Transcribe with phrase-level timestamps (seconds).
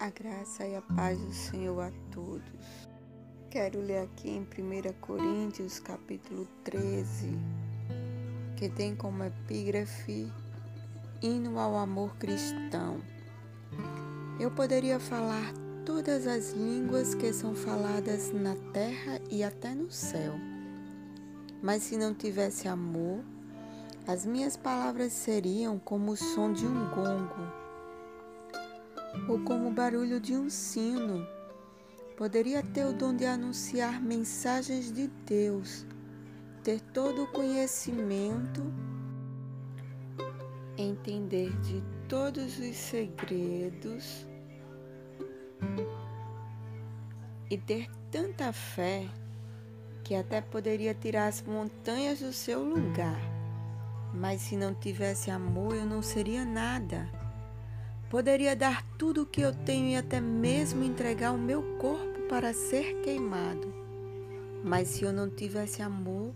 [0.00, 2.88] A graça e a paz do Senhor a todos.
[3.50, 7.36] Quero ler aqui em 1 Coríntios, capítulo 13,
[8.56, 10.32] que tem como epígrafe
[11.20, 13.00] Hino ao amor cristão.
[14.38, 15.52] Eu poderia falar
[15.84, 20.34] todas as línguas que são faladas na terra e até no céu.
[21.60, 23.24] Mas se não tivesse amor,
[24.06, 27.67] as minhas palavras seriam como o som de um gongo
[29.26, 31.26] ou como o barulho de um sino.
[32.16, 35.86] Poderia ter o dom de anunciar mensagens de Deus,
[36.62, 38.62] ter todo o conhecimento,
[40.76, 44.26] entender de todos os segredos
[47.50, 49.08] e ter tanta fé
[50.04, 53.20] que até poderia tirar as montanhas do seu lugar.
[54.14, 57.08] Mas se não tivesse amor, eu não seria nada.
[58.10, 62.54] Poderia dar tudo o que eu tenho e até mesmo entregar o meu corpo para
[62.54, 63.70] ser queimado.
[64.64, 66.32] Mas se eu não tivesse amor,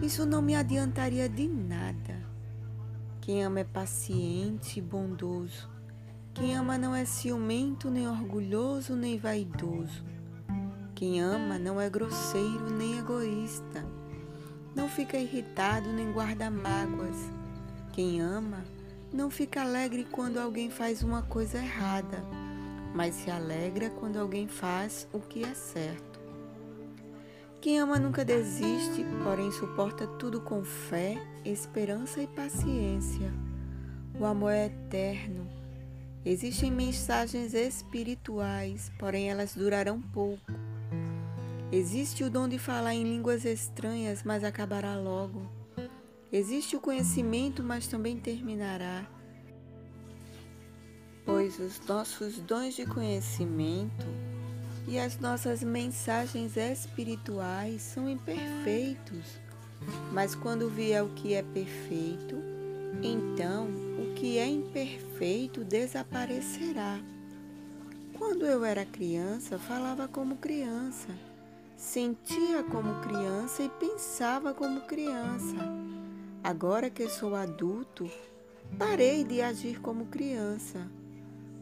[0.00, 2.22] isso não me adiantaria de nada.
[3.20, 5.68] Quem ama é paciente e bondoso.
[6.32, 10.04] Quem ama não é ciumento, nem orgulhoso, nem vaidoso.
[10.94, 13.84] Quem ama não é grosseiro, nem egoísta.
[14.76, 17.16] Não fica irritado, nem guarda mágoas.
[17.92, 18.62] Quem ama
[19.14, 22.18] não fica alegre quando alguém faz uma coisa errada,
[22.92, 26.18] mas se alegra quando alguém faz o que é certo.
[27.60, 33.32] Quem ama nunca desiste, porém suporta tudo com fé, esperança e paciência.
[34.18, 35.48] O amor é eterno.
[36.24, 40.52] Existem mensagens espirituais, porém elas durarão pouco.
[41.70, 45.63] Existe o dom de falar em línguas estranhas, mas acabará logo.
[46.34, 49.06] Existe o conhecimento, mas também terminará.
[51.24, 54.04] Pois os nossos dons de conhecimento
[54.88, 59.38] e as nossas mensagens espirituais são imperfeitos.
[60.12, 62.34] Mas quando vier o que é perfeito,
[63.00, 66.98] então o que é imperfeito desaparecerá.
[68.18, 71.10] Quando eu era criança, falava como criança,
[71.76, 75.94] sentia como criança e pensava como criança.
[76.44, 78.06] Agora que sou adulto,
[78.78, 80.86] parei de agir como criança.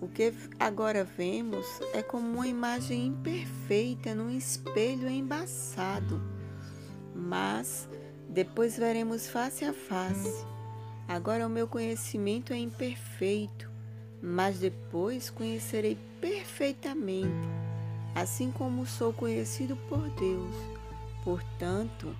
[0.00, 6.20] O que agora vemos é como uma imagem imperfeita num espelho embaçado.
[7.14, 7.88] Mas
[8.28, 10.44] depois veremos face a face.
[11.06, 13.70] Agora o meu conhecimento é imperfeito,
[14.20, 17.48] mas depois conhecerei perfeitamente,
[18.16, 20.56] assim como sou conhecido por Deus.
[21.22, 22.12] Portanto,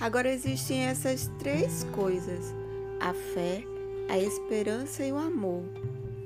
[0.00, 2.54] Agora existem essas três coisas:
[3.00, 3.62] a fé,
[4.08, 5.64] a esperança e o amor.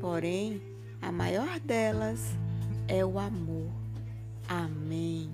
[0.01, 0.61] Porém,
[1.03, 2.21] a maior delas
[2.87, 3.71] é o amor.
[4.49, 5.31] Amém.